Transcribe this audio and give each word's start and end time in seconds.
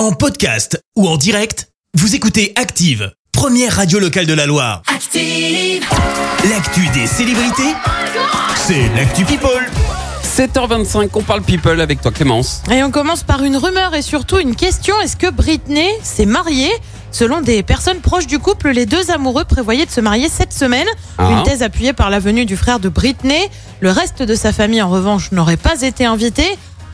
En 0.00 0.12
podcast 0.12 0.82
ou 0.96 1.06
en 1.06 1.18
direct, 1.18 1.68
vous 1.92 2.14
écoutez 2.14 2.54
Active, 2.56 3.12
première 3.32 3.76
radio 3.76 3.98
locale 3.98 4.24
de 4.24 4.32
la 4.32 4.46
Loire. 4.46 4.80
Active. 4.86 5.84
L'actu 6.48 6.88
des 6.94 7.06
célébrités, 7.06 7.74
c'est 8.56 8.88
l'actu 8.96 9.26
People. 9.26 9.60
7h25, 10.24 11.10
on 11.12 11.22
parle 11.22 11.42
people 11.42 11.82
avec 11.82 12.00
toi 12.00 12.12
Clémence. 12.12 12.62
Et 12.70 12.82
on 12.82 12.90
commence 12.90 13.24
par 13.24 13.44
une 13.44 13.58
rumeur 13.58 13.94
et 13.94 14.00
surtout 14.00 14.38
une 14.38 14.56
question. 14.56 14.98
Est-ce 15.02 15.18
que 15.18 15.30
Britney 15.30 15.90
s'est 16.02 16.24
mariée? 16.24 16.72
Selon 17.12 17.42
des 17.42 17.62
personnes 17.62 18.00
proches 18.00 18.26
du 18.26 18.38
couple, 18.38 18.70
les 18.70 18.86
deux 18.86 19.10
amoureux 19.10 19.44
prévoyaient 19.44 19.84
de 19.84 19.90
se 19.90 20.00
marier 20.00 20.30
cette 20.30 20.54
semaine. 20.54 20.86
Ah. 21.18 21.28
Une 21.30 21.42
thèse 21.42 21.62
appuyée 21.62 21.92
par 21.92 22.08
la 22.08 22.20
venue 22.20 22.46
du 22.46 22.56
frère 22.56 22.80
de 22.80 22.88
Britney. 22.88 23.50
Le 23.80 23.90
reste 23.90 24.22
de 24.22 24.34
sa 24.34 24.52
famille, 24.52 24.80
en 24.80 24.88
revanche, 24.88 25.30
n'aurait 25.32 25.58
pas 25.58 25.82
été 25.82 26.06
invité. 26.06 26.44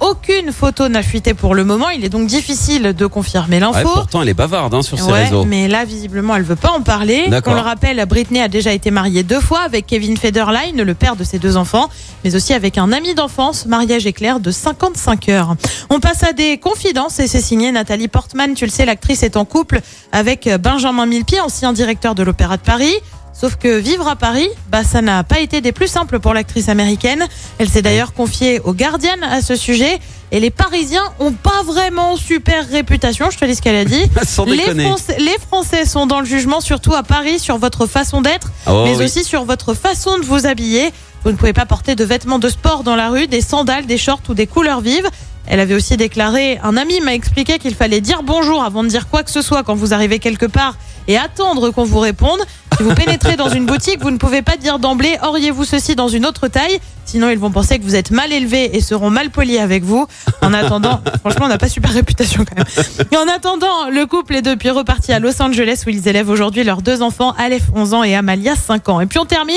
Aucune 0.00 0.52
photo 0.52 0.88
n'a 0.88 1.02
fuité 1.02 1.32
pour 1.34 1.54
le 1.54 1.64
moment. 1.64 1.88
Il 1.88 2.04
est 2.04 2.08
donc 2.10 2.26
difficile 2.26 2.92
de 2.92 3.06
confirmer 3.06 3.56
Ouais, 3.56 3.60
l'info. 3.60 3.88
pourtant 3.94 4.22
elle 4.22 4.28
est 4.28 4.34
bavarde 4.34 4.74
hein, 4.74 4.82
sur 4.82 4.98
ses 4.98 5.04
Ouais, 5.10 5.24
réseaux. 5.24 5.44
mais 5.44 5.68
là, 5.68 5.84
visiblement, 5.84 6.36
elle 6.36 6.42
veut 6.42 6.54
pas 6.56 6.70
en 6.72 6.82
parler. 6.82 7.30
On 7.46 7.54
le 7.54 7.60
rappelle, 7.60 8.04
Britney 8.06 8.40
a 8.40 8.48
déjà 8.48 8.72
été 8.72 8.90
mariée 8.90 9.22
deux 9.22 9.40
fois 9.40 9.60
avec 9.60 9.86
Kevin 9.86 10.16
Federline, 10.16 10.82
le 10.82 10.94
père 10.94 11.16
de 11.16 11.24
ses 11.24 11.38
deux 11.38 11.56
enfants, 11.56 11.88
mais 12.24 12.34
aussi 12.36 12.52
avec 12.52 12.76
un 12.78 12.92
ami 12.92 13.14
d'enfance, 13.14 13.66
mariage 13.66 14.06
éclair 14.06 14.38
de 14.40 14.50
55 14.50 15.28
heures. 15.30 15.54
On 15.90 15.98
passe 16.00 16.22
à 16.24 16.32
des 16.32 16.58
confidences 16.58 17.18
et 17.18 17.26
c'est 17.26 17.40
signé 17.40 17.72
Nathalie 17.72 18.08
Portman. 18.08 18.54
Tu 18.54 18.64
le 18.66 18.70
sais, 18.70 18.84
l'actrice 18.84 19.22
est 19.22 19.36
en 19.36 19.44
couple 19.44 19.80
avec 20.12 20.48
Benjamin 20.60 21.06
Millepied, 21.06 21.40
ancien 21.40 21.72
directeur 21.72 22.14
de 22.14 22.22
l'Opéra 22.22 22.56
de 22.58 22.62
Paris. 22.62 22.94
Sauf 23.38 23.56
que 23.56 23.76
vivre 23.78 24.08
à 24.08 24.16
Paris, 24.16 24.48
bah, 24.70 24.82
ça 24.82 25.02
n'a 25.02 25.22
pas 25.22 25.40
été 25.40 25.60
des 25.60 25.72
plus 25.72 25.88
simples 25.88 26.20
pour 26.20 26.32
l'actrice 26.32 26.70
américaine. 26.70 27.22
Elle 27.58 27.68
s'est 27.68 27.82
d'ailleurs 27.82 28.14
confiée 28.14 28.60
au 28.60 28.72
Guardian 28.72 29.16
à 29.30 29.42
ce 29.42 29.56
sujet. 29.56 29.98
Et 30.32 30.40
les 30.40 30.50
Parisiens 30.50 31.04
ont 31.20 31.32
pas 31.32 31.62
vraiment 31.64 32.16
super 32.16 32.66
réputation, 32.68 33.30
je 33.30 33.36
te 33.38 33.44
dis 33.44 33.54
ce 33.54 33.60
qu'elle 33.62 33.76
a 33.76 33.84
dit. 33.84 34.02
Sans 34.26 34.46
Les. 34.46 34.58
Français, 34.84 35.16
les 35.18 35.36
Français 35.38 35.84
sont 35.84 36.06
dans 36.06 36.20
le 36.20 36.26
jugement, 36.26 36.60
surtout 36.60 36.94
à 36.94 37.02
Paris, 37.02 37.38
sur 37.38 37.58
votre 37.58 37.86
façon 37.86 38.22
d'être, 38.22 38.50
Oh, 38.66 38.82
mais 38.84 38.96
oui. 38.96 39.04
aussi 39.04 39.22
sur 39.22 39.44
votre 39.44 39.74
façon 39.74 40.18
de 40.18 40.24
vous 40.24 40.46
habiller. 40.46 40.90
Vous 41.22 41.30
ne 41.30 41.36
pouvez 41.36 41.52
pas 41.52 41.66
porter 41.66 41.94
de 41.94 42.04
vêtements 42.04 42.38
de 42.38 42.48
sport 42.48 42.84
dans 42.84 42.96
la 42.96 43.10
rue, 43.10 43.26
des 43.26 43.40
sandales, 43.42 43.86
des 43.86 43.98
shorts 43.98 44.22
ou 44.30 44.34
des 44.34 44.46
couleurs 44.46 44.80
vives. 44.80 45.08
Elle 45.48 45.60
avait 45.60 45.74
aussi 45.74 45.96
déclaré, 45.96 46.58
un 46.64 46.76
ami 46.76 47.00
m'a 47.00 47.14
expliqué 47.14 47.58
qu'il 47.58 47.74
fallait 47.76 48.00
dire 48.00 48.22
bonjour 48.24 48.64
avant 48.64 48.82
de 48.82 48.88
dire 48.88 49.06
quoi 49.08 49.22
que 49.22 49.30
ce 49.30 49.42
soit 49.42 49.62
quand 49.62 49.76
vous 49.76 49.94
arrivez 49.94 50.18
quelque 50.18 50.46
part 50.46 50.74
et 51.06 51.16
attendre 51.16 51.70
qu'on 51.70 51.84
vous 51.84 52.00
réponde. 52.00 52.40
Si 52.76 52.82
vous 52.82 52.94
pénétrez 52.94 53.36
dans 53.36 53.48
une 53.48 53.64
boutique, 53.64 54.02
vous 54.02 54.10
ne 54.10 54.18
pouvez 54.18 54.42
pas 54.42 54.56
dire 54.58 54.78
d'emblée 54.78 55.16
auriez-vous 55.26 55.64
ceci 55.64 55.94
dans 55.96 56.08
une 56.08 56.26
autre 56.26 56.46
taille, 56.48 56.78
sinon 57.06 57.30
ils 57.30 57.38
vont 57.38 57.50
penser 57.50 57.78
que 57.78 57.84
vous 57.84 57.94
êtes 57.94 58.10
mal 58.10 58.30
élevé 58.34 58.76
et 58.76 58.82
seront 58.82 59.08
mal 59.08 59.30
polis 59.30 59.58
avec 59.58 59.82
vous. 59.82 60.06
En 60.42 60.52
attendant, 60.52 61.00
franchement, 61.20 61.46
on 61.46 61.48
n'a 61.48 61.56
pas 61.56 61.70
super 61.70 61.90
réputation 61.90 62.44
quand 62.44 62.54
même. 62.56 62.66
Et 63.10 63.16
en 63.16 63.26
attendant, 63.34 63.88
le 63.90 64.04
couple 64.04 64.36
est 64.36 64.42
depuis 64.42 64.68
reparti 64.68 65.12
à 65.14 65.18
Los 65.20 65.40
Angeles 65.40 65.84
où 65.86 65.90
ils 65.90 66.06
élèvent 66.06 66.28
aujourd'hui 66.28 66.64
leurs 66.64 66.82
deux 66.82 67.00
enfants, 67.00 67.32
Aleph 67.38 67.62
11 67.74 67.94
ans 67.94 68.04
et 68.04 68.14
Amalia 68.14 68.54
5 68.54 68.88
ans. 68.90 69.00
Et 69.00 69.06
puis 69.06 69.18
on 69.18 69.24
termine 69.24 69.54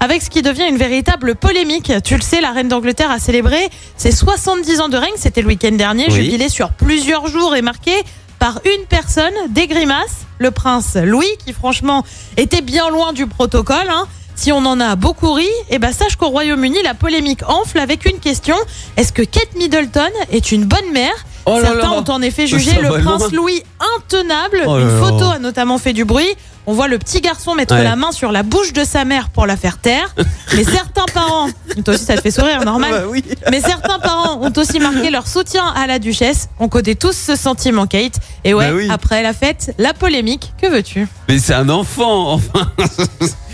avec 0.00 0.22
ce 0.22 0.30
qui 0.30 0.40
devient 0.40 0.66
une 0.68 0.78
véritable 0.78 1.34
polémique. 1.34 1.92
Tu 2.04 2.14
le 2.16 2.22
sais, 2.22 2.40
la 2.40 2.52
reine 2.52 2.68
d'Angleterre 2.68 3.10
a 3.10 3.18
célébré 3.18 3.68
ses 3.98 4.12
70 4.12 4.80
ans 4.80 4.88
de 4.88 4.96
règne, 4.96 5.12
c'était 5.16 5.42
le 5.42 5.48
week-end 5.48 5.72
dernier, 5.72 6.06
Oui. 6.08 6.14
jubilé 6.14 6.48
sur 6.48 6.70
plusieurs 6.70 7.26
jours 7.26 7.54
et 7.54 7.60
marqué 7.60 7.92
par 8.38 8.60
une 8.64 8.86
personne, 8.86 9.34
des 9.50 9.66
grimaces, 9.68 10.26
le 10.42 10.50
prince 10.50 10.96
Louis, 10.96 11.26
qui 11.44 11.52
franchement 11.54 12.04
était 12.36 12.60
bien 12.60 12.90
loin 12.90 13.12
du 13.12 13.26
protocole. 13.26 13.88
hein. 13.88 14.06
Si 14.34 14.50
on 14.50 14.64
en 14.64 14.80
a 14.80 14.96
beaucoup 14.96 15.32
ri, 15.34 15.46
eh 15.70 15.78
ben 15.78 15.92
sache 15.92 16.16
qu'au 16.16 16.28
Royaume-Uni, 16.28 16.78
la 16.82 16.94
polémique 16.94 17.42
enfle 17.48 17.78
avec 17.78 18.06
une 18.10 18.18
question. 18.18 18.56
Est-ce 18.96 19.12
que 19.12 19.22
Kate 19.22 19.54
Middleton 19.56 20.10
est 20.30 20.52
une 20.52 20.64
bonne 20.64 20.90
mère? 20.92 21.12
Oh 21.44 21.58
là 21.58 21.72
Certains 21.72 21.90
là. 21.90 21.92
ont 21.98 22.04
en 22.10 22.22
effet 22.22 22.46
jugé 22.46 22.70
Ça 22.72 22.80
le 22.80 22.88
prince 23.02 23.20
loin. 23.22 23.28
Louis 23.32 23.62
intenable. 23.98 24.62
Oh 24.66 24.78
une 24.78 24.98
photo 25.00 25.24
a 25.30 25.38
notamment 25.38 25.78
fait 25.78 25.92
du 25.92 26.04
bruit. 26.04 26.28
On 26.66 26.72
voit 26.74 26.86
le 26.86 26.96
petit 26.98 27.20
garçon 27.20 27.56
mettre 27.56 27.74
Ouais. 27.74 27.82
la 27.82 27.96
main 27.96 28.12
sur 28.12 28.30
la 28.30 28.44
bouche 28.44 28.72
de 28.72 28.84
sa 28.84 29.04
mère 29.04 29.30
pour 29.30 29.46
la 29.46 29.56
faire 29.56 29.78
taire. 29.78 30.14
Mais 30.56 30.62
certains 30.64 31.06
parents, 31.12 31.48
toi 31.84 31.94
aussi 31.94 32.04
ça 32.04 32.14
te 32.16 32.20
fait 32.20 32.30
sourire, 32.30 32.64
normal. 32.64 32.90
Bah 32.92 33.02
oui. 33.08 33.24
Mais 33.50 33.60
certains 33.60 33.98
parents 33.98 34.40
ont 34.40 34.52
aussi 34.56 34.78
marqué 34.78 35.10
leur 35.10 35.26
soutien 35.26 35.64
à 35.76 35.88
la 35.88 35.98
duchesse. 35.98 36.48
On 36.60 36.68
connaît 36.68 36.94
tous 36.94 37.16
ce 37.16 37.34
sentiment, 37.34 37.86
Kate. 37.88 38.14
Et 38.44 38.54
ouais, 38.54 38.68
Bah 38.70 38.74
oui. 38.74 38.88
après 38.90 39.22
la 39.22 39.32
fête, 39.32 39.72
la 39.78 39.94
polémique, 39.94 40.52
que 40.60 40.66
veux-tu 40.68 41.06
Mais 41.28 41.38
c'est 41.38 41.54
un 41.54 41.68
enfant, 41.68 42.32
enfin. 42.32 42.72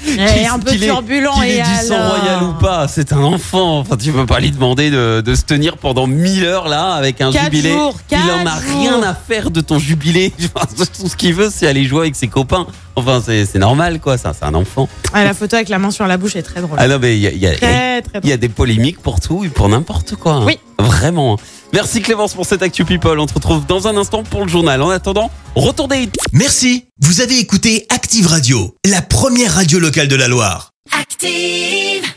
Et 0.07 0.47
un 0.47 0.59
peu 0.61 0.71
Qu'il 0.71 0.85
ait- 0.85 0.87
turbulent 0.87 1.33
qu'il 1.35 1.45
ait 1.51 1.57
et 1.59 1.63
du 1.63 1.75
sang 1.87 1.97
alors 1.97 2.17
royal 2.19 2.43
ou 2.45 2.53
pas, 2.55 2.87
c'est 2.87 3.13
un 3.13 3.23
enfant. 3.23 3.81
Enfin, 3.81 3.97
tu 3.97 4.13
peux 4.13 4.25
pas 4.27 4.39
lui 4.39 4.53
demander 4.53 4.91
de, 4.91 5.21
de 5.21 5.35
se 5.35 5.43
tenir 5.43 5.77
pendant 5.77 6.07
1000 6.07 6.45
heures 6.45 6.69
là 6.69 6.93
avec 6.93 7.21
un 7.21 7.33
Quatre 7.33 7.47
jubilé. 7.47 7.73
jours, 7.73 7.97
Il 8.13 8.17
en 8.17 8.47
a 8.47 8.53
quatre 8.55 8.79
rien 8.79 8.93
jours. 8.93 9.05
à 9.05 9.15
faire 9.15 9.51
de 9.51 9.61
ton 9.61 9.79
jubilé. 9.81 10.33
Enfin, 10.55 10.67
Tout 10.97 11.09
ce 11.09 11.17
qu'il 11.17 11.35
veut, 11.35 11.51
c'est 11.53 11.67
aller 11.67 11.85
jouer 11.85 12.03
avec 12.03 12.15
ses 12.17 12.29
copains. 12.29 12.67
Enfin, 12.95 13.21
c'est 13.25 13.45
c'est 13.45 13.59
normal 13.59 13.99
quoi, 14.01 14.17
ça, 14.19 14.33
c'est 14.39 14.45
un 14.47 14.55
enfant. 14.55 14.89
Ah, 15.13 15.25
La 15.25 15.35
photo 15.35 15.57
avec 15.57 15.69
la 15.69 15.81
main 15.81 15.91
sur 15.91 16.07
la 16.07 16.17
bouche 16.17 16.37
est 16.37 16.43
très 16.43 16.61
drôle. 16.63 16.79
Ah 16.81 16.87
non, 16.87 16.99
mais 17.01 17.17
il 17.17 17.21
y 17.23 17.27
a, 17.27 17.31
il 17.33 17.39
y 17.39 17.47
a- 17.49 17.57
Très, 17.57 18.01
très 18.03 18.21
il 18.23 18.31
y 18.31 18.33
a 18.33 18.37
des 18.37 18.49
polémiques 18.49 19.01
pour 19.03 19.19
tout 19.21 19.45
et 19.45 19.49
pour 19.49 19.69
n'importe 19.69 20.15
quoi. 20.15 20.35
hein. 20.35 20.45
Oui. 20.47 20.59
Vraiment. 20.79 21.37
Merci 21.73 22.01
Clémence 22.01 22.35
pour 22.35 22.47
cette 22.47 22.63
Actu 22.63 22.85
People. 22.85 23.19
On 23.19 23.27
te 23.27 23.35
retrouve 23.35 23.67
dans 23.67 23.89
un 23.89 23.97
instant 23.97 24.23
pour 24.23 24.43
le 24.43 24.49
journal. 24.49 24.81
En 24.83 24.91
attendant, 24.91 25.31
retournez. 25.55 26.09
Merci, 26.33 26.87
vous 27.01 27.21
avez 27.21 27.39
écouté 27.39 27.87
Active 27.91 28.27
Radio, 28.27 28.75
la 28.87 29.03
première 29.03 29.55
radio 29.55 29.79
locale 29.79 30.09
de 30.09 30.17
la 30.17 30.29
Loire. 30.29 30.71
Active. 30.99 32.08